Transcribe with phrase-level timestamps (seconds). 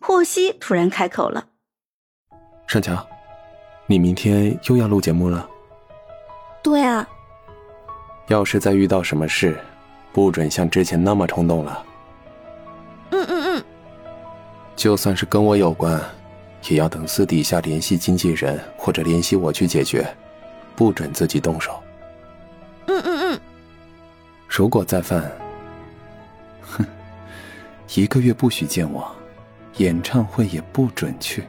[0.00, 1.46] 霍希突然开口了
[2.66, 3.06] ：“盛强，
[3.86, 5.48] 你明天又要录节目了
[6.64, 7.06] ？”“对啊。
[8.28, 9.58] ”“要是再遇到什么事，
[10.12, 11.84] 不准像之前那么冲动了。
[13.12, 13.64] ”“嗯嗯嗯。
[14.74, 16.00] ”“就算是跟我有关，
[16.70, 20.08] 也要等私底下联系经纪人或者联系我去解决，
[20.74, 21.78] 不准自己动手。
[22.88, 23.40] ”“嗯嗯嗯。
[24.48, 25.30] ”“如果再犯，
[26.62, 26.86] 哼，
[27.94, 29.06] 一个月不许见我。”
[29.76, 31.44] 演唱会也不准去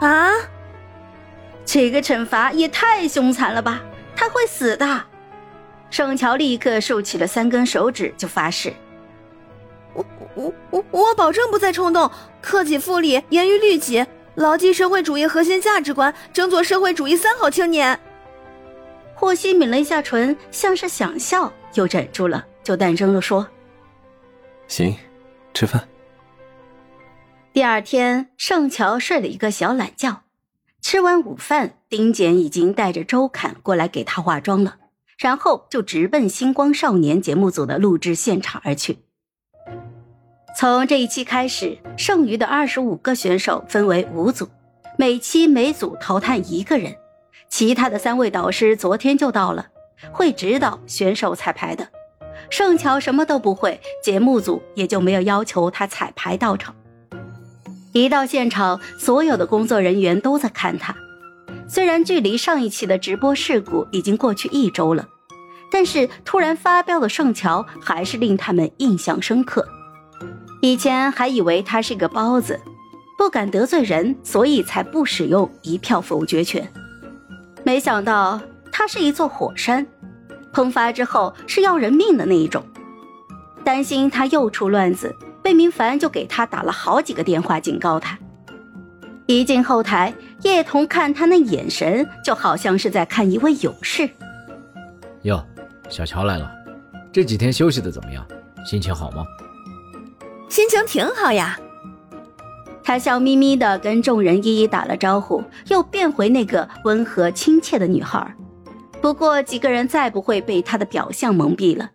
[0.00, 0.30] 啊！
[1.64, 3.82] 这个惩罚也太凶残了吧！
[4.16, 5.04] 他会死的。
[5.90, 8.72] 盛乔立刻竖起了三根手指，就发誓
[9.94, 10.04] ：“我
[10.34, 17.98] 我我我保证不再冲动，克己复礼，严于律己，牢记社会主义核心价值观，争做社会主义三好青年。”
[19.14, 23.48] 霍希抿了一下唇，像是想笑，又忍住了，就淡声的说
[24.68, 24.96] ：“行，
[25.52, 25.86] 吃饭。”
[27.58, 30.22] 第二天，盛乔睡了一个小懒觉。
[30.80, 34.76] 吃完午饭，丁简已经带着周侃过来给他化妆了，
[35.18, 38.98] 然后就直奔《星光少年》节目组的录制现场而去。
[40.56, 44.48] 从这一期开始，剩余的二十五个选手分为五组，
[44.96, 46.94] 每期每组淘汰一个人。
[47.48, 49.66] 其他的三位导师昨天就到了，
[50.12, 51.88] 会指导选手彩排的。
[52.50, 56.72] 盛乔什么都不会，节目组也就没有要求他彩排到场。
[57.92, 60.94] 一到现场，所有的工作人员都在看他。
[61.66, 65.06] 虽然距离上一期的直播事故已经过去一周了，
[65.70, 69.66] 但是突然发飙的盛乔还是令他们印象深刻。
[70.60, 72.60] 以前还以为他是个包子，
[73.16, 76.70] 不敢得罪人，所以才不使用一票否决权。
[77.64, 78.40] 没想到
[78.72, 79.86] 他是一座火山，
[80.52, 82.64] 喷发之后是要人命的那一种。
[83.64, 85.14] 担心他又出乱子。
[85.48, 88.18] 魏明凡就给他打了好几个电话，警告他。
[89.24, 94.10] 一进后台，叶童看他那眼神，就好像是在看一位勇士。
[95.22, 95.42] 哟，
[95.88, 96.52] 小乔来了，
[97.10, 98.22] 这几天休息的怎么样？
[98.62, 99.24] 心情好吗？
[100.50, 101.58] 心情挺好呀。
[102.84, 108.36] 他笑眯眯的跟众人一一打了招呼，又变回那个温和亲切的女孩。
[109.00, 111.92] 不过几个人再不会被他的表象蒙蔽了。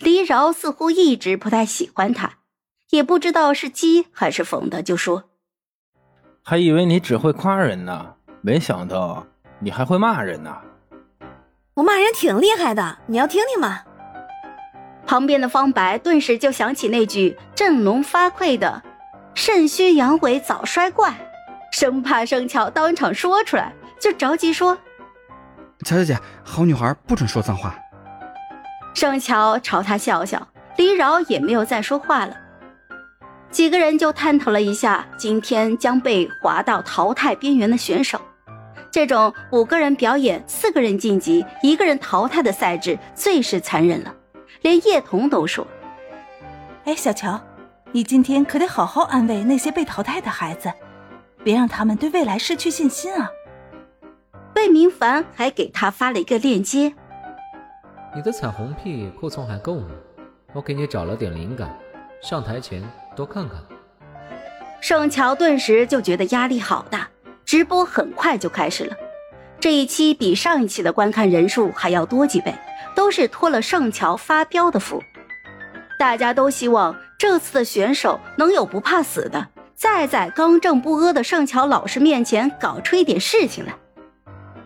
[0.00, 2.32] 黎饶似乎一直不太喜欢他。
[2.90, 5.24] 也不知道是讥还是讽的，就说
[6.42, 9.26] ：“还以为你只会夸人呢，没想到
[9.58, 10.56] 你还会骂人呢。
[11.74, 13.82] 我骂人挺厉害的，你要听听吗？”
[15.06, 18.82] 旁边的方白顿时就想起那句振聋发聩的
[19.34, 21.14] “肾虚阳痿早衰怪”，
[21.72, 24.76] 生怕盛乔当场说出来，就着急说
[25.84, 27.74] ：“乔小姐，好女孩不准说脏话。”
[28.94, 32.36] 盛乔朝他笑笑，李饶也没有再说话了。
[33.50, 38.20] 几个人就探讨了一下今天将被划到淘汰边缘的选手，
[38.90, 44.14] 这种五个人表演、四个人晋级、一个人淘汰的赛制最是残忍了。
[44.60, 45.66] 连叶童都说
[46.84, 47.40] ：“哎，小乔，
[47.92, 50.70] 你今天可得好好安慰那些被淘汰的孩子，
[51.42, 53.30] 别让他们对未来失去信心啊。”
[54.56, 56.92] 魏明凡还给他发了一个链接
[58.14, 59.88] ：“你的彩虹屁库存还够吗？
[60.52, 61.74] 我给你找了点灵感，
[62.20, 62.82] 上台前。”
[63.18, 63.58] 多看看，
[64.80, 67.08] 盛乔顿时就觉得压力好大。
[67.44, 68.94] 直播很快就开始了，
[69.58, 72.54] 这一期比上一期的观看人数还要多几倍，
[72.94, 75.02] 都是托了盛乔发飙的福。
[75.98, 83.74] 大家都希望这次的选手能有不怕死的，再在刚正不阿的盛乔老师面前搞出一点事情来。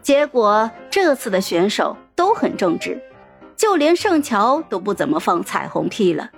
[0.03, 3.01] 结果这次的选手都很正直，
[3.57, 6.29] 就连盛乔都不怎么放彩虹屁了。